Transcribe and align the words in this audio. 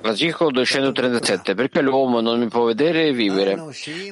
L'articolo 0.00 0.50
237. 0.50 1.54
Perché 1.54 1.80
l'uomo 1.82 2.20
non 2.20 2.38
mi 2.38 2.48
può 2.48 2.64
vedere 2.64 3.08
e 3.08 3.12
vivere? 3.12 3.62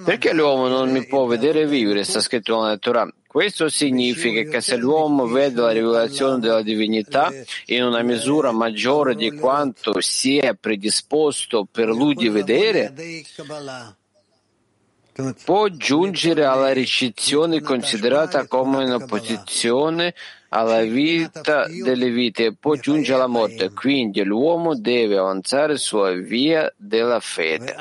Perché 0.04 0.32
l'uomo 0.32 0.68
non 0.68 0.90
mi 0.90 1.06
può 1.06 1.26
vedere 1.26 1.62
e 1.62 1.66
vivere? 1.66 2.04
Sta 2.04 2.20
scritto 2.20 2.60
nella 2.60 2.76
Torah. 2.76 3.08
Questo 3.26 3.68
significa 3.68 4.48
che 4.50 4.60
se 4.62 4.76
l'uomo 4.76 5.26
vede 5.26 5.60
la 5.60 5.70
rivelazione 5.70 6.38
della 6.38 6.62
divinità 6.62 7.30
in 7.66 7.84
una 7.84 8.02
misura 8.02 8.50
maggiore 8.50 9.14
di 9.14 9.30
quanto 9.32 10.00
si 10.00 10.38
è 10.38 10.54
predisposto 10.54 11.68
per 11.70 11.88
lui 11.88 12.14
di 12.14 12.30
vedere, 12.30 12.92
può 15.44 15.68
giungere 15.68 16.44
alla 16.44 16.72
ricezione 16.72 17.60
considerata 17.60 18.46
come 18.46 18.84
una 18.84 19.04
posizione 19.04 20.14
alla 20.50 20.82
vita 20.82 21.66
delle 21.66 22.10
vite 22.10 22.46
e 22.46 22.54
poi 22.54 22.78
giunge 22.78 23.12
alla 23.12 23.26
morte. 23.26 23.70
Quindi 23.72 24.22
l'uomo 24.22 24.74
deve 24.74 25.16
avanzare 25.16 25.78
sulla 25.78 26.12
via 26.12 26.72
della 26.76 27.20
fede. 27.20 27.74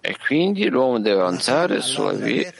E 0.00 0.16
quindi 0.24 0.68
l'uomo 0.68 1.00
deve 1.00 1.20
avanzare 1.20 1.80
sulla 1.80 2.12
via. 2.12 2.52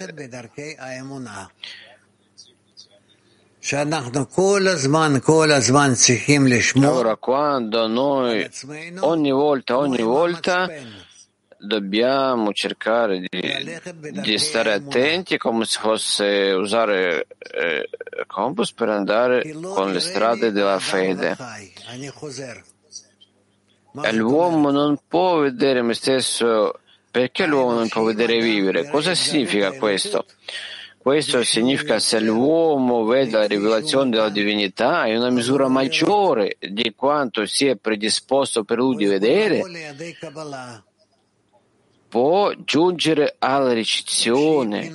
Allora, 6.89 7.17
quando 7.17 7.87
noi 7.89 8.49
ogni 9.01 9.31
volta, 9.33 9.77
ogni 9.77 10.03
volta 10.03 10.69
dobbiamo 11.67 12.53
cercare 12.53 13.21
di, 13.21 13.81
di, 14.23 14.39
stare 14.39 14.73
attenti 14.73 15.37
come 15.37 15.65
se 15.65 15.79
fosse 15.81 16.25
usare 16.53 17.27
eh, 17.39 17.89
compass 18.27 18.73
per 18.73 18.89
andare 18.89 19.53
con 19.53 19.93
le 19.93 20.01
strade 20.01 20.53
della 20.53 20.79
fede. 20.79 21.37
E 24.03 24.13
l'uomo 24.13 24.71
non 24.71 24.99
può 25.07 25.41
vedere 25.41 25.83
me 25.83 25.95
stesso. 25.95 26.81
Perché 27.11 27.47
l'uomo 27.47 27.73
non 27.73 27.89
può 27.89 28.03
vedere 28.03 28.39
vivere? 28.41 28.89
Cosa 28.91 29.15
significa 29.15 29.73
questo? 29.73 30.27
Questo 31.07 31.45
significa 31.45 32.01
se 32.01 32.19
l'uomo 32.19 33.05
vede 33.05 33.39
la 33.39 33.47
rivelazione 33.47 34.11
della 34.11 34.29
divinità 34.29 35.07
in 35.07 35.19
una 35.19 35.31
misura 35.31 35.69
maggiore 35.69 36.57
di 36.59 36.93
quanto 36.97 37.47
si 37.47 37.69
è 37.69 37.77
predisposto 37.77 38.65
per 38.65 38.79
lui 38.79 38.97
di 38.97 39.05
vedere, 39.05 39.63
può 42.17 42.51
giungere 42.65 43.37
alla 43.39 43.75
ricezione. 43.75 44.91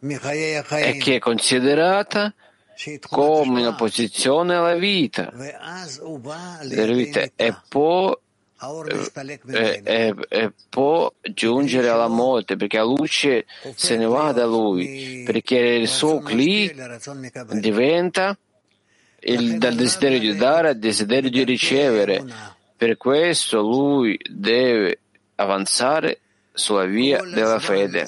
E 0.00 0.96
che 0.96 1.16
è 1.16 1.18
considerata 1.18 2.32
come 3.06 3.60
una 3.60 3.74
posizione 3.74 4.54
alla 4.54 4.74
vita, 4.76 5.30
vita 6.94 7.20
e 7.36 7.54
può, 7.68 8.18
e, 9.46 9.80
e, 9.84 10.14
e 10.26 10.52
può 10.70 11.12
giungere 11.20 11.88
alla 11.90 12.08
morte 12.08 12.56
perché 12.56 12.78
la 12.78 12.84
luce 12.84 13.44
se 13.74 13.96
ne 13.98 14.06
va 14.06 14.32
da 14.32 14.46
lui 14.46 15.22
perché 15.26 15.58
il 15.58 15.86
suo 15.86 16.20
cli 16.20 16.74
diventa 17.60 18.36
il, 19.20 19.58
dal 19.58 19.74
desiderio 19.74 20.18
di 20.18 20.34
dare 20.34 20.70
al 20.70 20.78
desiderio 20.78 21.28
di 21.28 21.44
ricevere. 21.44 22.24
Per 22.74 22.96
questo 22.96 23.60
lui 23.60 24.18
deve 24.28 25.01
avanzare 25.36 26.20
sulla 26.52 26.84
via 26.84 27.22
della 27.22 27.58
fede. 27.58 28.06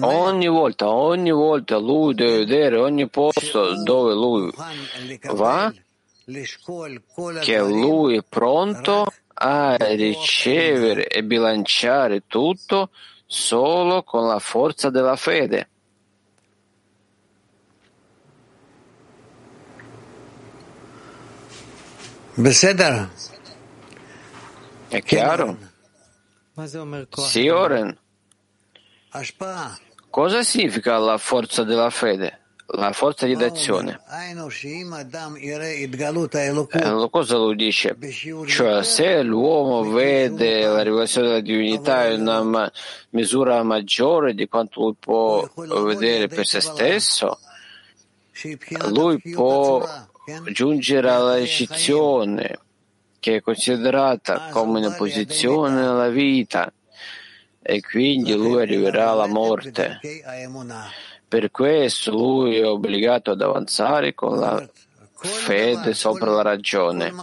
Ogni 0.00 0.48
volta, 0.48 0.88
ogni 0.88 1.30
volta 1.30 1.78
lui 1.78 2.14
deve 2.14 2.38
vedere 2.38 2.76
ogni 2.78 3.08
posto 3.08 3.82
dove 3.82 4.12
lui 4.14 4.52
va, 5.32 5.72
che 7.40 7.58
lui 7.58 8.16
è 8.18 8.22
pronto 8.28 9.06
a 9.34 9.76
ricevere 9.76 11.08
e 11.08 11.24
bilanciare 11.24 12.22
tutto 12.26 12.90
solo 13.26 14.02
con 14.02 14.26
la 14.26 14.38
forza 14.38 14.90
della 14.90 15.16
fede. 15.16 15.68
Beseder. 22.34 23.10
È 24.92 25.02
chiaro? 25.02 25.56
Sì, 27.16 27.48
Oren. 27.48 27.96
Cosa 30.10 30.42
significa 30.42 30.98
la 30.98 31.16
forza 31.16 31.64
della 31.64 31.88
fede? 31.88 32.40
La 32.74 32.92
forza 32.92 33.24
di 33.24 33.34
d'azione. 33.34 34.02
Eh, 36.78 37.08
cosa 37.10 37.36
lo 37.38 37.54
dice? 37.54 37.96
Cioè, 38.46 38.82
se 38.84 39.22
l'uomo 39.22 39.90
vede 39.90 40.66
la 40.66 40.82
rivelazione 40.82 41.28
della 41.28 41.40
divinità 41.40 42.08
in 42.08 42.20
una 42.20 42.70
misura 43.10 43.62
maggiore 43.62 44.34
di 44.34 44.46
quanto 44.46 44.80
lui 44.82 44.94
può 45.00 45.50
vedere 45.54 46.28
per 46.28 46.44
se 46.44 46.60
stesso, 46.60 47.38
lui 48.90 49.18
può 49.22 49.88
giungere 50.52 51.10
alla 51.10 51.36
ricezione 51.36 52.58
che 53.22 53.36
è 53.36 53.40
considerata 53.40 54.48
come 54.50 54.80
una 54.80 54.96
posizione 54.96 55.76
nella 55.76 56.08
vita 56.08 56.72
e 57.62 57.80
quindi 57.80 58.34
lui 58.34 58.60
arriverà 58.60 59.10
alla 59.10 59.28
morte. 59.28 60.00
Per 61.28 61.52
questo 61.52 62.10
lui 62.10 62.56
è 62.56 62.66
obbligato 62.66 63.30
ad 63.30 63.40
avanzare 63.40 64.12
con 64.12 64.40
la 64.40 64.68
fede 65.12 65.94
sopra 65.94 66.32
la 66.32 66.42
ragione. 66.42 67.14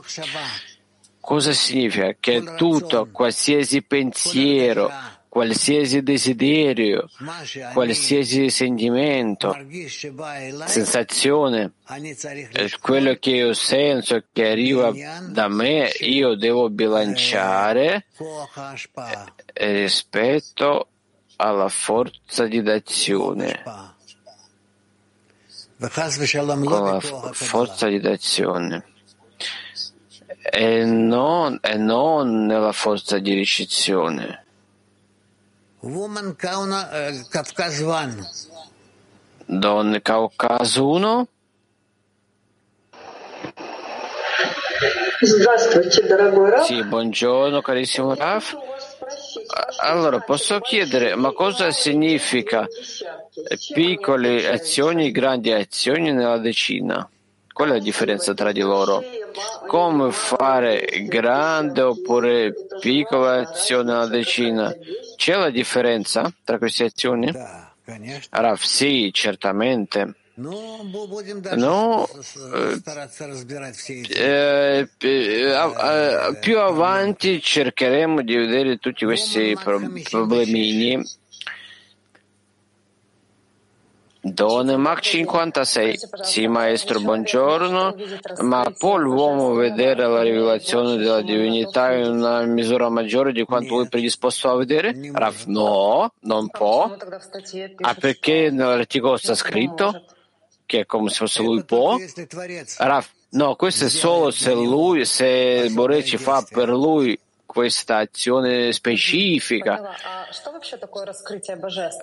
Cosa 1.20 1.52
significa? 1.52 2.16
Che 2.18 2.54
tutto, 2.56 3.10
qualsiasi 3.12 3.82
pensiero, 3.82 4.90
qualsiasi 5.40 6.04
desiderio, 6.04 7.10
qualsiasi 7.72 8.50
sentimento, 8.50 9.56
sensazione, 10.66 11.76
quello 12.82 13.16
che 13.16 13.30
io 13.30 13.54
sento 13.54 14.22
che 14.34 14.50
arriva 14.50 14.92
da 15.30 15.48
me, 15.48 15.94
io 16.02 16.36
devo 16.36 16.70
bilanciare 16.70 18.08
rispetto 19.54 20.88
alla 21.38 21.70
forza 21.70 22.46
di 22.46 22.62
d'azione. 22.62 23.64
Con 26.66 26.84
la 26.84 27.00
forza 27.32 27.88
di 27.88 28.02
d'azione. 28.02 28.84
E 30.52 30.84
non, 30.84 31.60
e 31.62 31.78
non 31.78 32.46
nella 32.46 32.74
forza 32.74 33.20
di 33.20 33.34
ricezione. 33.34 34.48
Woman 35.82 36.36
Kafkaz 36.36 37.80
1. 37.80 38.30
Donne 39.46 40.02
Caucaso 40.02 40.88
1. 40.88 41.28
Sì, 46.66 46.84
buongiorno 46.84 47.62
carissimo 47.62 48.14
Raf. 48.14 48.58
Allora, 49.82 50.20
posso 50.20 50.60
chiedere, 50.60 51.16
ma 51.16 51.32
cosa 51.32 51.72
significa 51.72 52.68
piccole 53.74 54.50
azioni 54.50 55.08
e 55.08 55.12
grandi 55.12 55.54
azioni 55.54 56.12
nella 56.12 56.40
decina? 56.40 57.10
Qual 57.60 57.72
è 57.72 57.74
la 57.74 57.80
differenza 57.80 58.34
tra 58.34 58.54
di 58.54 58.62
loro? 58.62 59.04
Come 59.68 60.14
fare 60.14 61.04
grande 61.10 61.82
oppure 61.82 62.54
piccola 62.80 63.42
azione 63.42 63.92
nella 63.92 64.08
decina? 64.08 64.74
C'è 65.18 65.36
la 65.36 65.50
differenza 65.50 66.32
tra 66.46 66.58
queste 66.58 66.86
azioni? 66.86 67.30
Raf, 68.30 68.64
sì, 68.64 69.10
certamente. 69.12 70.14
No, 70.36 72.08
eh, 74.16 74.90
eh, 74.98 76.38
più 76.40 76.60
avanti 76.60 77.42
cercheremo 77.42 78.22
di 78.22 78.38
vedere 78.38 78.78
tutti 78.78 79.04
questi 79.04 79.54
problemini 79.62 81.06
Donne 84.22 84.76
Mach 84.76 85.00
56. 85.00 85.98
Sì, 86.22 86.48
maestro, 86.48 87.00
buongiorno. 87.00 87.96
Ma 88.42 88.72
può 88.78 88.98
l'uomo 88.98 89.54
vedere 89.54 90.08
la 90.08 90.22
rivelazione 90.22 90.98
della 90.98 91.22
divinità 91.22 91.94
in 91.94 92.10
una 92.10 92.44
misura 92.44 92.90
maggiore 92.90 93.32
di 93.32 93.44
quanto 93.44 93.76
lui 93.76 93.86
è 93.86 93.90
predisposto 93.90 94.50
a 94.50 94.58
vedere? 94.58 94.94
Rav, 95.14 95.44
no, 95.46 96.12
non 96.22 96.50
può. 96.50 96.96
Ah, 97.82 97.96
perché 97.96 98.50
nell'articolo 98.52 99.16
sta 99.16 99.36
scritto 99.36 100.04
che 100.66 100.82
è 100.82 100.86
come 100.86 101.10
se 101.10 101.16
fosse 101.16 101.42
lui 101.42 101.64
può? 101.64 101.98
Rav, 102.78 103.06
No, 103.32 103.56
questo 103.56 103.86
è 103.86 103.90
solo 103.90 104.32
se 104.32 104.54
lui, 104.54 105.06
se 105.06 105.70
Bore 105.70 106.04
ci 106.04 106.18
fa 106.18 106.44
per 106.50 106.70
lui 106.70 107.18
questa 107.52 107.98
azione 107.98 108.72
specifica. 108.72 109.82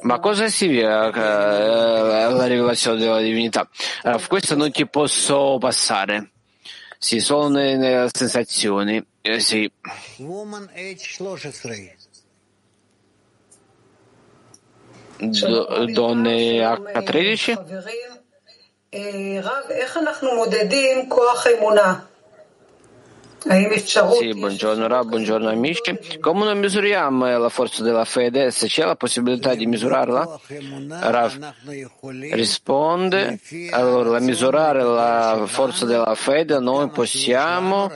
Ma 0.00 0.18
cosa 0.18 0.48
significa 0.48 1.06
eh, 1.06 2.32
la 2.32 2.46
rivelazione 2.46 2.98
della 2.98 3.20
divinità? 3.20 3.68
Allora, 4.02 4.26
questo 4.26 4.56
non 4.56 4.72
ti 4.72 4.88
posso 4.88 5.56
passare. 5.60 6.32
Sì, 6.98 7.20
solo 7.20 7.46
nelle 7.46 8.08
sensazioni. 8.12 9.00
Eh, 9.20 9.38
sì. 9.38 9.70
Do, 15.18 15.84
donne 15.86 16.58
H13? 16.58 17.54
Sì, 24.18 24.34
buongiorno 24.34 24.88
Rab, 24.88 25.08
buongiorno 25.08 25.48
amici. 25.48 25.96
Come 26.18 26.44
noi 26.44 26.56
misuriamo 26.56 27.38
la 27.38 27.48
forza 27.48 27.84
della 27.84 28.04
fede? 28.04 28.50
Se 28.50 28.66
c'è 28.66 28.84
la 28.84 28.96
possibilità 28.96 29.54
di 29.54 29.66
misurarla? 29.66 30.40
Rav 30.88 31.54
risponde, 32.32 33.38
allora 33.70 34.18
misurare 34.18 34.82
la 34.82 35.44
forza 35.46 35.84
della 35.84 36.16
fede 36.16 36.58
noi 36.58 36.88
possiamo 36.90 37.88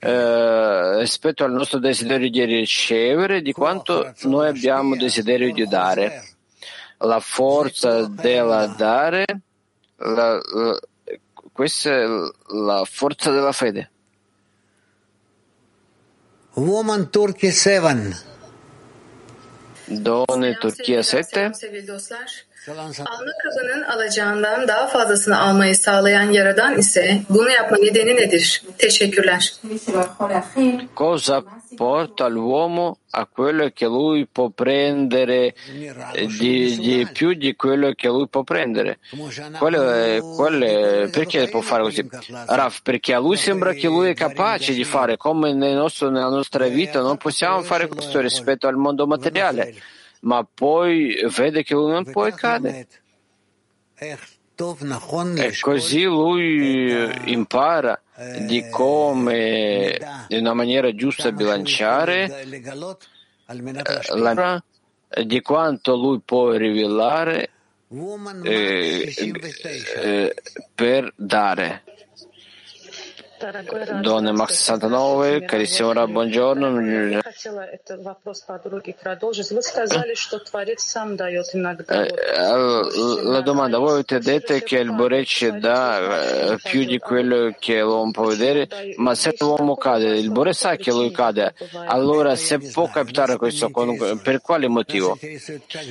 eh, 0.00 0.98
rispetto 0.98 1.44
al 1.44 1.52
nostro 1.52 1.78
desiderio 1.78 2.28
di 2.28 2.44
ricevere 2.44 3.40
di 3.40 3.52
quanto 3.52 4.12
noi 4.24 4.48
abbiamo 4.48 4.96
desiderio 4.96 5.50
di 5.50 5.66
dare. 5.66 6.24
La 6.98 7.20
forza 7.20 8.06
della 8.06 8.66
dare 8.66 9.24
la, 9.96 10.34
la, 10.34 10.78
questa 11.52 11.90
è 11.90 12.04
la 12.48 12.84
forza 12.84 13.30
della 13.30 13.52
fede. 13.52 13.90
Woman 16.54 17.10
Turkey 17.10 17.50
7. 17.50 18.16
Doğu 20.04 20.40
ne 20.40 20.58
Türkiye 20.58 20.98
7. 20.98 21.52
Alma 22.68 23.32
kabının 23.42 23.82
alacağından 23.82 24.68
daha 24.68 24.86
fazlasını 24.86 25.40
almayı 25.40 25.76
sağlayan 25.76 26.30
Yaradan 26.30 26.78
ise 26.78 27.22
bunu 27.28 27.50
yapma 27.50 27.76
nedeni 27.76 28.16
nedir? 28.16 28.62
Teşekkürler. 28.78 29.54
Cosa 30.94 31.42
porta 31.78 32.30
l'uomo 32.30 32.96
a 33.12 33.24
quello 33.24 33.70
che 33.70 33.86
lui 33.86 34.26
può 34.26 34.48
prendere 34.50 35.54
di, 36.40 36.76
di 36.78 37.06
più 37.12 37.34
di 37.34 37.54
quello 37.54 37.92
che 37.94 38.08
lui 38.08 38.26
può 38.28 38.42
prendere? 38.44 38.98
Quello, 39.58 40.34
quello, 40.36 41.10
perché 41.10 41.48
può 41.48 41.60
fare 41.60 41.82
così? 41.82 42.08
Raf, 42.46 42.80
perché 42.82 43.14
a 43.14 43.18
lui 43.18 43.36
sembra 43.36 43.72
che 43.72 43.88
lui 43.88 44.08
è 44.08 44.14
capace 44.14 44.72
di 44.72 44.84
fare, 44.84 45.16
come 45.16 45.52
nel 45.52 45.76
nostro, 45.76 46.10
nella 46.10 46.30
nostra 46.30 46.66
vita 46.66 47.00
non 47.00 47.16
possiamo 47.16 47.62
fare 47.62 47.88
questo 47.88 48.20
rispetto 48.20 48.66
al 48.66 48.76
mondo 48.76 49.06
materiale 49.06 49.74
ma 50.24 50.46
poi 50.52 51.16
vede 51.34 51.62
che 51.62 51.74
lui 51.74 51.90
non 51.90 52.04
può 52.04 52.26
e 52.26 52.34
cade. 52.34 52.86
E 53.96 55.58
così 55.60 56.02
lui 56.02 57.32
impara 57.32 58.00
di 58.46 58.68
come 58.70 59.98
in 60.28 60.40
una 60.40 60.54
maniera 60.54 60.94
giusta 60.94 61.32
bilanciare 61.32 62.46
la, 64.14 64.62
di 65.24 65.40
quanto 65.42 65.96
lui 65.96 66.20
può 66.24 66.52
rivelare 66.52 67.50
eh, 68.42 69.14
eh, 69.96 70.34
per 70.74 71.12
dare. 71.16 71.82
Donne 74.00 74.32
Max 74.32 74.52
69, 74.52 75.44
carissimo 75.44 75.92
Rab, 75.92 76.10
buongiorno. 76.10 77.20
La 83.22 83.40
domanda, 83.40 83.78
voi 83.78 83.92
avete 83.92 84.18
detto 84.20 84.54
che 84.58 84.78
il 84.78 84.92
Borec 84.92 85.48
dà 85.58 86.56
più 86.62 86.84
di 86.84 86.98
quello 86.98 87.54
che 87.58 87.80
l'uomo 87.80 88.12
può 88.12 88.26
vedere, 88.26 88.68
ma 88.96 89.14
se 89.14 89.34
l'uomo 89.38 89.76
cade, 89.76 90.16
il 90.16 90.30
Bore 90.30 90.52
sa 90.52 90.76
che 90.76 90.92
lui 90.92 91.10
cade, 91.10 91.54
allora 91.86 92.36
se 92.36 92.58
può 92.58 92.88
captare 92.88 93.36
questo, 93.36 93.70
per 94.22 94.40
quale 94.40 94.68
motivo? 94.68 95.18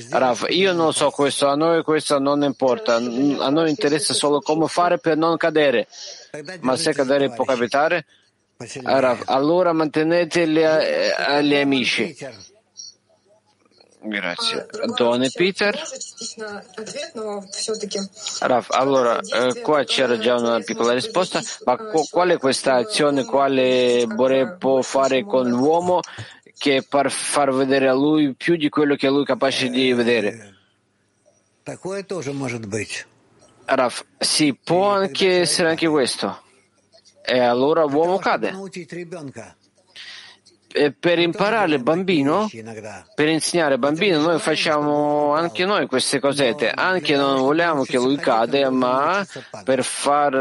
Raf, 0.10 0.46
io 0.50 0.72
non 0.74 0.94
so 0.94 1.10
questo, 1.10 1.48
a 1.48 1.56
noi 1.56 1.84
questo 1.84 2.19
non 2.19 2.44
importa, 2.44 2.96
a 2.96 3.00
noi 3.50 3.69
interessa 3.69 4.13
solo 4.13 4.39
come 4.39 4.68
fare 4.68 4.98
per 4.98 5.18
non 5.18 5.36
cadere. 5.38 5.88
Ma 6.62 6.76
se 6.76 6.94
cadere 6.94 7.30
può 7.30 7.46
capitare, 7.46 8.06
allora 9.26 9.72
mantenete 9.72 10.48
gli 10.48 11.56
amici. 11.56 12.18
Grazie. 14.06 14.66
Donne 14.96 15.30
Peter. 15.30 15.80
Raf, 18.40 18.72
allora, 18.72 19.20
eh, 19.20 19.62
qua 19.62 19.84
c'era 19.84 20.18
già 20.18 20.36
una 20.36 20.60
piccola 20.60 20.94
risposta, 20.94 21.40
ma 21.66 21.78
qual 22.10 22.30
è 22.30 22.38
questa 22.40 22.78
azione, 22.78 23.26
quale 23.26 24.06
Bore 24.08 24.56
può 24.58 24.82
fare 24.82 25.24
con 25.24 25.48
l'uomo 25.48 26.00
che 26.58 26.84
per 26.88 27.12
far 27.12 27.54
vedere 27.54 27.88
a 27.88 27.94
lui 27.94 28.34
più 28.34 28.56
di 28.56 28.70
quello 28.70 28.96
che 28.96 29.08
lui 29.08 29.22
è 29.22 29.26
capace 29.26 29.70
di 29.70 29.94
vedere? 29.94 30.56
Raf, 33.65 34.06
sì, 34.18 34.57
può 34.62 34.89
anche 34.89 35.39
essere 35.39 35.69
anche 35.69 35.88
questo. 35.88 36.42
E 37.25 37.39
allora 37.39 37.83
l'uomo 37.83 38.18
cade. 38.18 38.54
E 40.75 40.92
per 40.92 41.19
imparare 41.19 41.75
il 41.75 41.83
bambino, 41.83 42.50
per 43.13 43.27
insegnare 43.27 43.74
al 43.75 43.80
bambino, 43.80 44.19
noi 44.19 44.39
facciamo 44.39 45.33
anche 45.33 45.65
noi 45.65 45.86
queste 45.86 46.19
cosette. 46.19 46.71
Anche 46.71 47.15
non 47.15 47.42
vogliamo 47.42 47.83
che 47.83 47.98
lui 47.98 48.18
cade, 48.18 48.68
ma 48.69 49.25
per 49.63 49.83
far 49.83 50.33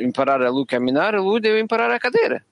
imparare 0.00 0.46
a 0.46 0.50
lui 0.50 0.62
a 0.62 0.66
camminare, 0.66 1.16
lui 1.18 1.40
deve 1.40 1.58
imparare 1.58 1.94
a 1.94 1.98
cadere. 1.98 2.44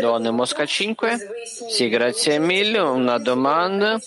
Donne 0.00 0.30
Mosca 0.30 0.66
5, 0.66 1.18
sì, 1.68 1.88
grazie 1.88 2.38
mille. 2.38 2.78
Una 2.78 3.18
domanda. 3.18 3.98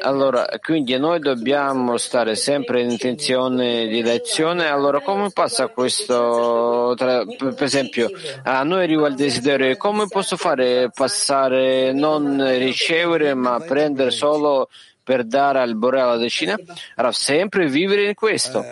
Allora, 0.00 0.46
quindi 0.60 0.98
noi 0.98 1.20
dobbiamo 1.20 1.96
stare 1.96 2.34
sempre 2.34 2.82
in 2.82 2.90
intenzione 2.90 3.86
di 3.86 4.02
lezione. 4.02 4.68
Allora, 4.68 5.00
come 5.00 5.30
passa 5.30 5.68
questo? 5.68 6.94
Tra, 6.96 7.24
per 7.24 7.62
esempio, 7.62 8.10
a 8.44 8.62
noi 8.62 8.84
arriva 8.84 9.08
il 9.08 9.14
desiderio, 9.14 9.76
come 9.76 10.06
posso 10.08 10.36
fare 10.36 10.90
passare, 10.92 11.92
non 11.92 12.44
ricevere, 12.58 13.34
ma 13.34 13.60
prendere 13.60 14.10
solo 14.10 14.68
per 15.02 15.24
dare 15.24 15.60
al 15.60 15.76
Borea 15.76 16.06
la 16.06 16.16
decina? 16.16 16.56
Allora, 16.96 17.12
sempre 17.12 17.68
vivere 17.68 18.06
in 18.06 18.14
questo. 18.14 18.64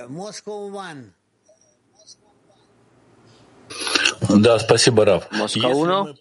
Да, 4.29 4.59
спасибо, 4.59 5.05
Раф. 5.05 5.29
Mosca 5.33 5.67
1. 5.69 6.15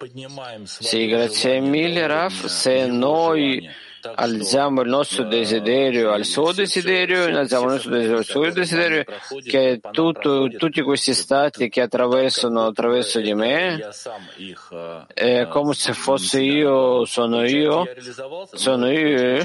Sì, 0.65 1.08
grazie 1.08 1.60
mille, 1.60 2.08
Raf. 2.08 2.46
Se 2.46 2.86
noi 2.86 3.70
alziamo 4.15 4.82
il 4.82 4.89
nostro 4.89 5.24
desiderio 5.24 6.12
al 6.12 6.25
suo 6.25 6.51
desiderio, 6.53 7.25
alziamo 7.25 7.65
il 7.65 7.72
nostro 7.72 7.91
desiderio 7.91 8.18
al 8.18 8.25
suo 8.25 8.50
desiderio, 8.51 9.03
che 9.44 9.79
tutto, 9.91 10.48
tutti 10.50 10.82
questi 10.82 11.13
stati 11.13 11.70
che 11.70 11.82
attraversano 11.82 12.65
attraverso 12.65 13.20
di 13.20 13.34
me, 13.34 13.89
è 15.13 15.48
come 15.50 15.74
se 15.74 15.94
fosse 15.94 16.41
io, 16.41 17.06
sono 17.06 17.46
io, 17.46 17.88
sono 18.53 18.89
io, 18.91 19.44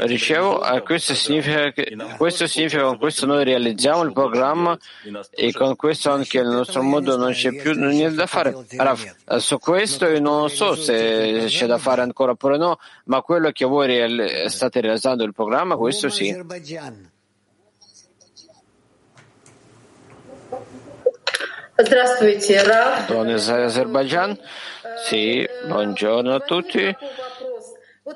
ricevo, 0.00 0.62
questo 0.84 1.14
significa 1.14 1.70
che, 1.72 1.96
questo 2.16 2.46
significa 2.46 2.82
che 2.82 2.86
con 2.86 2.98
questo 2.98 3.26
noi 3.26 3.44
realizziamo 3.44 4.02
il 4.02 4.12
programma 4.12 4.76
e 5.30 5.52
con 5.52 5.76
questo 5.76 6.10
anche 6.10 6.40
nel 6.42 6.52
nostro 6.52 6.82
mondo 6.82 7.16
non 7.16 7.32
c'è 7.32 7.54
più 7.54 7.72
niente 7.72 8.16
da 8.16 8.26
fare. 8.26 8.54
Allora, 8.76 9.38
su 9.38 9.58
questo 9.58 10.06
io 10.06 10.20
non 10.20 10.48
so 10.48 10.74
se 10.74 11.44
c'è 11.48 11.66
da 11.66 11.78
fare 11.78 12.02
ancora 12.02 12.32
oppure 12.32 12.56
no, 12.56 12.78
ma 13.04 13.20
quello 13.22 13.50
che 13.50 13.64
voi 13.64 13.86
state 14.47 14.81
realizzando 14.81 15.23
il 15.23 15.33
programma, 15.33 15.75
questo 15.75 16.09
sì. 16.09 16.35
Здравствуйте, 21.75 22.63
Раф. 22.63 23.07
Don 23.07 23.29
Azerbaijan. 23.29 24.37
Sì, 25.05 25.47
buongiorno 25.65 26.35
a 26.35 26.39
tutti. 26.39 26.95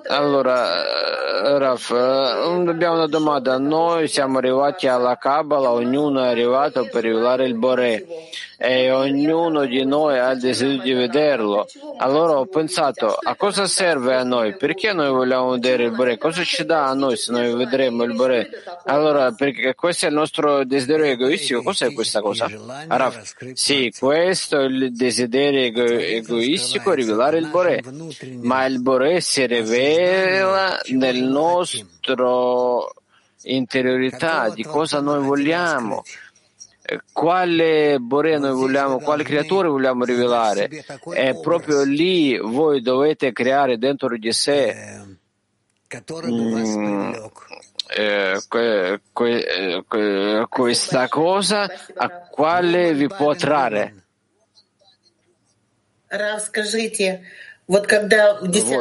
Allora, 0.08 1.58
Raf, 1.58 1.92
abbiamo 1.92 2.96
una 2.96 3.08
domanda. 3.08 3.58
Noi 3.58 4.08
siamo 4.08 4.38
arrivati 4.38 4.88
alla 4.88 5.18
Kabbalah, 5.18 5.72
ognuno 5.72 6.24
è 6.24 6.28
arrivato 6.28 6.88
per 6.92 7.04
rivelare 7.04 7.46
il 7.46 7.56
Bore 7.56 8.06
e 8.63 8.91
ognuno 8.91 9.65
di 9.65 9.87
noi 9.87 10.19
ha 10.19 10.33
il 10.33 10.39
desiderio 10.39 10.83
di 10.83 10.93
vederlo. 10.93 11.67
Allora 11.97 12.39
ho 12.39 12.45
pensato, 12.45 13.07
a 13.07 13.35
cosa 13.35 13.67
serve 13.67 14.15
a 14.15 14.23
noi? 14.23 14.55
Perché 14.55 14.93
noi 14.93 15.09
vogliamo 15.09 15.53
vedere 15.53 15.85
il 15.85 15.93
Bore? 15.93 16.19
Cosa 16.19 16.45
ci 16.45 16.67
dà 16.67 16.89
a 16.89 16.93
noi 16.93 17.17
se 17.17 17.33
noi 17.33 17.55
vedremo 17.55 18.03
il 18.03 18.15
Bore? 18.15 18.51
Allora, 18.85 19.33
perché 19.33 19.75
questo 19.75 20.05
è 20.05 20.09
il 20.11 20.15
nostro 20.15 20.63
desiderio 20.67 21.07
egoistico. 21.07 21.63
Cos'è 21.63 21.91
questa 21.95 22.21
cosa? 22.21 22.51
Raf, 22.87 23.35
sì, 23.55 23.91
questo 23.99 24.61
è 24.61 24.65
il 24.65 24.93
desiderio 24.95 25.61
ego- 25.63 25.85
egoistico, 25.85 26.93
rivelare 26.93 27.39
il 27.39 27.49
Bore. 27.49 27.83
Ma 28.43 28.67
il 28.67 28.83
Bore 28.83 29.23
si 29.23 29.47
rivela 29.47 30.79
nel 30.89 31.23
nostro 31.23 32.93
interiorità 33.45 34.51
di 34.51 34.65
cosa 34.65 35.01
noi 35.01 35.23
vogliamo 35.23 36.03
quale 37.13 37.99
Borea 37.99 38.39
noi 38.39 38.53
vogliamo, 38.53 38.99
quale 38.99 39.23
creatura 39.23 39.69
vogliamo 39.69 40.05
rivelare. 40.05 40.69
E 41.15 41.39
proprio 41.41 41.83
lì 41.83 42.39
voi 42.39 42.81
dovete 42.81 43.33
creare 43.33 43.79
dentro 43.79 44.17
di 44.17 44.33
sé 44.33 44.75
mm, 46.27 47.13
eh, 47.97 48.41
que, 48.49 49.01
que, 49.13 49.85
que, 49.89 50.47
questa 50.49 51.09
cosa 51.09 51.69
a 51.95 52.09
quale 52.31 52.95
vi 52.95 53.07
può 53.07 53.35
trarre. 53.35 53.95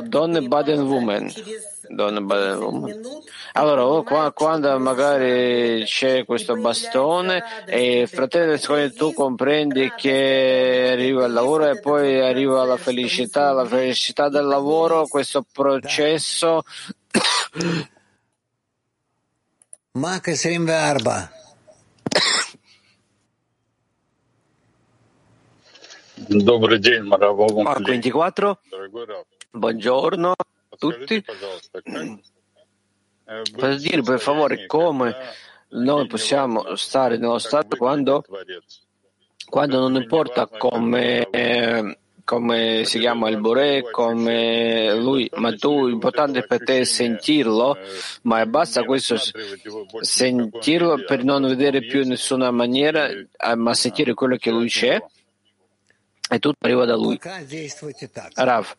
Donne 0.01 0.41
Baden 0.41 0.81
Women. 0.81 1.31
Donne 1.88 2.20
Baden 2.22 2.58
Women. 2.62 3.02
Allora, 3.52 4.30
quando 4.32 4.78
magari 4.78 5.84
c'è 5.84 6.24
questo 6.24 6.56
bastone 6.56 7.42
e 7.66 8.06
fratello, 8.06 8.58
tu 8.92 9.12
comprendi 9.12 9.92
che 9.96 10.90
arriva 10.92 11.26
il 11.26 11.32
lavoro 11.32 11.68
e 11.68 11.78
poi 11.80 12.20
arriva 12.20 12.64
la 12.64 12.76
felicità, 12.76 13.52
la 13.52 13.64
felicità 13.64 14.28
del 14.28 14.46
lavoro, 14.46 15.06
questo 15.06 15.44
processo. 15.52 16.62
Mach 19.92 20.24
24. 20.24 21.30
Добрый 26.28 26.78
день, 26.78 27.02
Мараволом. 27.02 27.64
Marco 27.64 27.84
24. 27.84 28.58
Buongiorno 29.52 30.32
a 30.32 30.34
tutti. 30.79 31.23
Per 33.55 33.75
dire 33.75 34.01
per 34.01 34.19
favore 34.19 34.65
come? 34.65 35.15
noi 35.69 36.07
possiamo 36.07 36.75
stare 36.75 37.17
nello 37.17 37.37
stato 37.37 37.75
quando, 37.75 38.23
quando 39.47 39.79
non 39.79 39.95
importa 39.95 40.47
come, 40.47 41.27
eh, 41.29 41.97
come 42.23 42.83
si 42.85 42.99
chiama 42.99 43.29
il 43.29 43.39
Bore, 43.39 43.89
come 43.91 44.95
lui, 44.95 45.29
ma 45.35 45.53
tu, 45.53 45.85
l'importante 45.85 46.45
per 46.45 46.63
te 46.63 46.79
è 46.79 46.83
sentirlo, 46.85 47.77
ma 48.23 48.45
basta 48.45 48.83
questo 48.83 49.15
sentirlo 50.01 51.03
per 51.05 51.23
non 51.23 51.43
vedere 51.43 51.81
più 51.81 52.01
in 52.01 52.09
nessuna 52.09 52.51
maniera, 52.51 53.09
ma 53.55 53.73
sentire 53.73 54.13
quello 54.13 54.37
che 54.37 54.51
lui 54.51 54.69
c'è 54.69 55.03
e 56.31 56.39
tutto 56.39 56.57
arriva 56.61 56.85
da 56.85 56.95
lui. 56.95 57.19
Rav, 58.33 58.75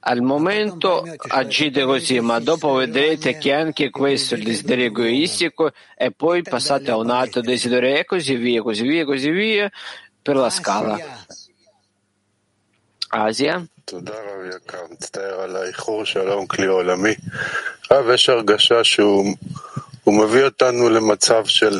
al 0.00 0.22
momento 0.22 1.04
agite 1.28 1.84
così, 1.84 2.20
ma 2.20 2.38
dopo 2.40 2.72
vedrete 2.74 3.36
che 3.36 3.52
anche 3.52 3.90
questo 3.90 4.34
è 4.34 4.38
il 4.38 4.44
desiderio 4.44 4.86
egoistico 4.86 5.72
e 5.96 6.10
poi 6.10 6.42
passate 6.42 6.90
a 6.90 6.96
un 6.96 7.10
altro 7.10 7.42
desiderio 7.42 7.96
e 7.96 8.04
così 8.04 8.36
via, 8.36 8.62
così 8.62 8.86
via, 8.86 9.04
così 9.04 9.30
via 9.30 9.70
per 10.22 10.36
la 10.36 10.50
scala. 10.50 10.98
Asia. 13.08 13.66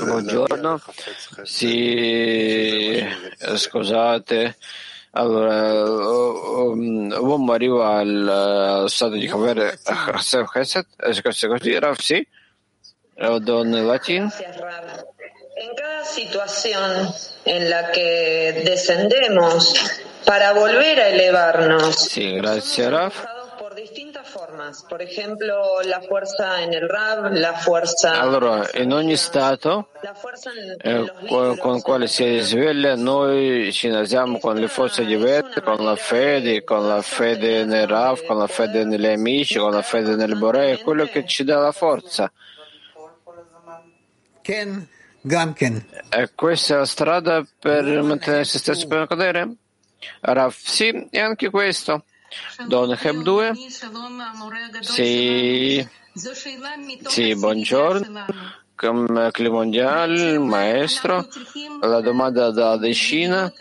Buongiorno. 0.04 0.80
Sì, 1.44 3.02
scusate. 3.54 4.56
Allora, 5.12 5.82
l'uomo 5.82 7.52
arriva 7.52 7.96
al 7.96 8.84
stato 8.86 9.14
di 9.14 9.26
Kaver 9.26 9.78
Chesed, 10.52 10.86
così, 11.48 11.78
Rav, 11.78 11.98
sì? 11.98 12.26
Don 13.16 13.86
Latin. 13.86 14.30
En 15.56 15.74
cada 15.76 16.04
situación 16.04 17.12
en 17.44 17.68
la 17.68 17.90
que 17.90 18.62
descendemos 18.64 19.74
para 20.24 20.52
volver 20.52 21.00
a 21.00 21.08
elevarnos, 21.08 21.96
sì, 21.96 22.34
grazie, 22.34 22.88
Rav. 22.88 23.12
Allora, 28.20 28.68
in 28.74 28.92
ogni 28.92 29.16
stato 29.16 29.88
la 30.02 30.14
fuerza 30.14 30.50
en, 30.50 30.76
eh, 30.80 30.90
en 30.90 30.98
los 30.98 31.10
con, 31.10 31.22
libros, 31.22 31.58
con 31.58 31.80
quale 31.80 32.06
si 32.06 32.24
risveglia, 32.24 32.94
noi 32.96 33.72
ci 33.72 33.86
innalziamo 33.86 34.38
con 34.38 34.56
le 34.56 34.68
forze 34.68 35.04
diverse, 35.04 35.62
con 35.62 35.84
la 35.84 35.96
fede, 35.96 36.62
con 36.64 36.86
la 36.86 37.00
fede 37.02 37.64
nel 37.64 37.86
Rav, 37.86 38.24
con 38.24 38.38
la 38.38 38.46
fede 38.46 38.84
negli 38.84 39.06
amici, 39.06 39.58
con 39.58 39.72
la 39.72 39.82
fede 39.82 40.14
nel 40.14 40.36
Bore, 40.36 40.72
è 40.72 40.80
quello 40.80 41.06
che 41.06 41.26
ci 41.26 41.44
dà 41.44 41.58
la 41.58 41.72
forza. 41.72 42.30
Ken, 44.42 44.88
Gamken. 45.22 45.86
E 46.08 46.30
questa 46.34 46.74
è 46.74 46.76
la 46.78 46.86
strada 46.86 47.46
per 47.58 47.84
mantenere 48.02 48.44
se 48.44 48.58
stesso 48.58 48.86
per 48.86 49.06
cadere? 49.06 49.54
Rav, 50.20 50.54
sì, 50.56 51.08
e 51.10 51.20
anche 51.20 51.50
questo. 51.50 52.04
Don 52.66 52.96
Heb 52.98 53.22
2. 53.22 53.52
Sì, 54.80 55.86
sì, 57.06 57.34
buongiorno. 57.34 58.24
Come 58.74 59.30
Climondial, 59.30 60.40
maestro. 60.40 61.26
La 61.80 62.00
domanda 62.00 62.50
da 62.50 62.76
decina. 62.76 63.52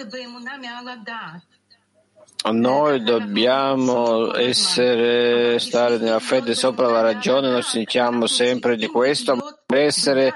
Noi 2.51 3.03
dobbiamo 3.03 4.33
essere, 4.33 5.59
stare 5.59 5.97
nella 5.97 6.19
fede 6.19 6.55
sopra 6.55 6.87
la 6.87 7.01
ragione, 7.01 7.49
noi 7.49 7.61
sentiamo 7.61 8.27
sempre 8.27 8.77
di 8.77 8.87
questo, 8.87 9.35
ma 9.35 9.53
essere 9.67 10.33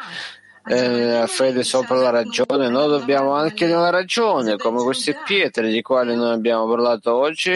eh, 0.65 1.25
fede 1.27 1.63
sopra 1.63 1.97
la 1.97 2.09
ragione, 2.09 2.69
noi 2.69 2.87
dobbiamo 2.87 3.33
anche 3.33 3.65
nella 3.65 3.89
ragione, 3.89 4.55
come 4.55 4.81
queste 4.81 5.17
pietre 5.25 5.69
di 5.69 5.81
quali 5.81 6.15
noi 6.15 6.33
abbiamo 6.33 6.67
parlato 6.67 7.13
oggi. 7.13 7.51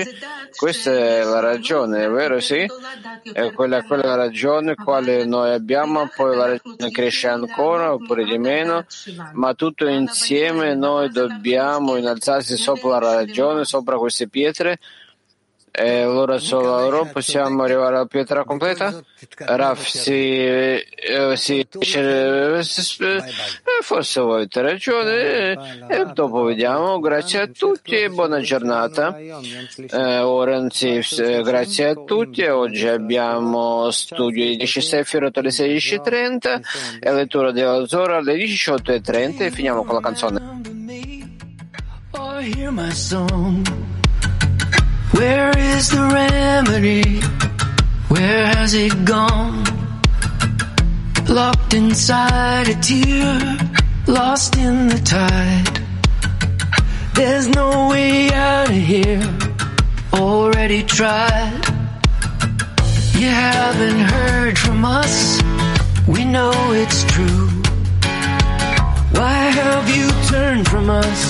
Questa 0.55 0.91
è 0.91 1.23
la 1.23 1.39
ragione, 1.39 2.03
è 2.03 2.09
vero? 2.09 2.39
Sì? 2.39 2.65
È 3.31 3.51
quella, 3.53 3.83
quella 3.83 4.03
è 4.03 4.07
la 4.07 4.15
ragione 4.15 4.75
quale 4.75 5.23
noi 5.25 5.51
abbiamo, 5.51 6.09
poi 6.13 6.35
la 6.35 6.47
ragione 6.47 6.91
cresce 6.91 7.27
ancora 7.27 7.93
oppure 7.93 8.25
di 8.25 8.37
meno, 8.37 8.85
ma 9.33 9.53
tutto 9.53 9.87
insieme 9.87 10.75
noi 10.75 11.09
dobbiamo 11.09 11.95
innalzarsi 11.95 12.57
sopra 12.57 12.99
la 12.99 13.15
ragione, 13.15 13.63
sopra 13.63 13.97
queste 13.97 14.27
pietre. 14.27 14.79
E 15.79 16.01
allora 16.01 16.39
solo 16.39 16.79
loro 16.79 17.05
possiamo 17.05 17.61
arrivare 17.61 17.97
alla 17.97 18.07
pietra 18.07 18.43
completa? 18.43 18.99
Raf, 19.37 19.85
eh, 19.93 21.35
sì, 21.35 21.59
eh, 21.61 21.85
forse 23.83 24.19
avete 24.19 24.61
ragione 24.61 25.51
e 25.87 26.05
dopo 26.15 26.41
vediamo. 26.41 26.99
Grazie 26.99 27.41
a 27.41 27.47
tutti 27.47 27.95
e 27.95 28.09
buona 28.09 28.39
giornata. 28.39 29.15
Eh, 29.15 30.19
ora 30.21 30.65
sì, 30.71 30.99
grazie 31.43 31.89
a 31.89 31.93
tutti. 31.93 32.43
Oggi 32.45 32.87
abbiamo 32.87 33.91
studio 33.91 34.45
di 34.45 34.55
10 34.57 34.81
Sefirot 34.81 35.37
alle 35.37 35.49
16.30 35.49 36.99
e 36.99 37.13
lettura 37.13 37.51
della 37.51 37.85
Zora 37.85 38.17
alle 38.17 38.33
18.30 38.33 39.43
e 39.43 39.51
finiamo 39.51 39.83
con 39.83 39.93
la 39.93 40.01
canzone. 40.01 40.41
Where 45.17 45.51
is 45.57 45.89
the 45.89 46.03
remedy? 46.13 47.21
Where 48.07 48.45
has 48.45 48.75
it 48.75 49.03
gone? 49.03 49.63
Locked 51.27 51.73
inside 51.73 52.67
a 52.69 52.75
tear, 52.75 53.57
lost 54.05 54.57
in 54.57 54.89
the 54.89 55.01
tide. 55.03 55.81
There's 57.15 57.47
no 57.49 57.89
way 57.89 58.31
out 58.31 58.69
of 58.69 58.75
here, 58.75 59.27
already 60.13 60.83
tried. 60.83 61.63
You 63.15 63.29
haven't 63.29 64.01
heard 64.13 64.59
from 64.59 64.85
us, 64.85 65.41
we 66.07 66.25
know 66.25 66.53
it's 66.73 67.03
true. 67.05 67.49
Why 69.17 69.39
have 69.61 69.89
you 69.89 70.07
turned 70.29 70.67
from 70.67 70.91
us? 70.91 71.21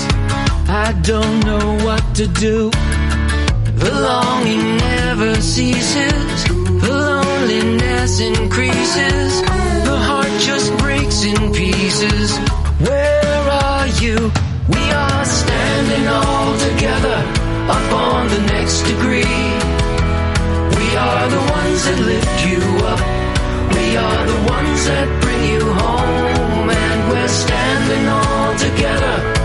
I 0.67 0.93
don't 1.03 1.39
know 1.45 1.85
what 1.85 2.03
to 2.15 2.27
do. 2.27 2.69
The 3.77 3.91
longing 3.91 4.77
never 4.77 5.35
ceases. 5.39 6.43
The 6.83 6.89
loneliness 6.89 8.19
increases. 8.19 9.41
The 9.85 9.97
heart 10.07 10.33
just 10.41 10.75
breaks 10.79 11.23
in 11.23 11.53
pieces. 11.53 12.37
Where 12.79 13.43
are 13.49 13.87
you? 14.01 14.31
We 14.67 14.83
are 14.91 15.25
standing 15.25 16.07
all 16.07 16.57
together 16.69 17.19
up 17.69 17.91
on 17.93 18.27
the 18.29 18.41
next 18.53 18.81
degree. 18.81 19.39
We 20.77 20.87
are 20.97 21.25
the 21.29 21.43
ones 21.57 21.79
that 21.85 21.99
lift 22.11 22.37
you 22.49 22.61
up. 22.93 23.01
We 23.77 23.95
are 23.95 24.23
the 24.33 24.39
ones 24.57 24.79
that 24.89 25.07
bring 25.21 25.43
you 25.53 25.63
home. 25.83 26.69
And 26.69 27.11
we're 27.11 27.27
standing 27.27 28.07
all 28.09 28.57
together. 28.57 29.36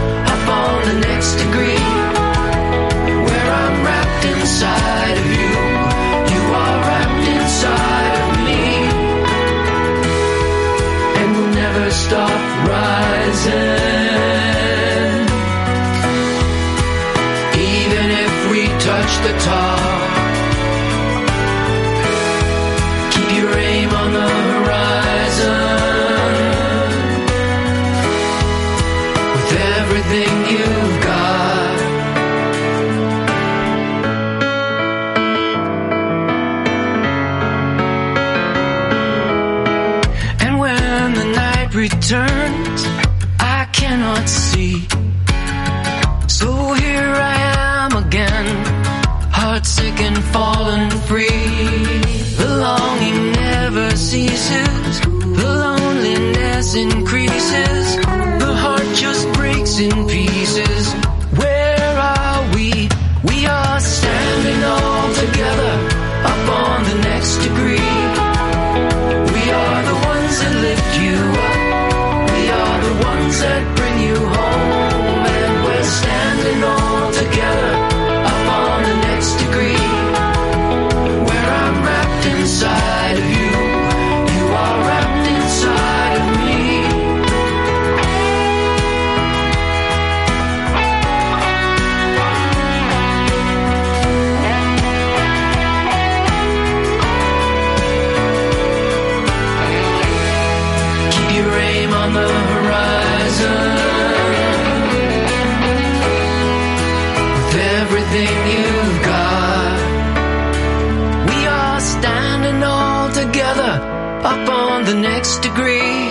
up 114.24 114.48
on 114.48 114.84
the 114.84 114.94
next 114.94 115.40
degree, 115.42 116.06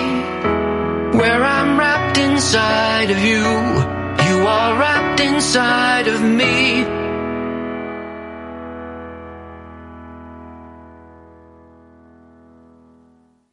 where 1.18 1.44
I'm 1.44 1.80
wrapped 1.80 2.18
inside 2.18 3.10
of 3.10 3.20
you, 3.20 3.38
you 3.38 4.46
are 4.46 4.80
wrapped 4.80 5.22
inside 5.22 6.08
of 6.08 6.22
me. 6.22 7.01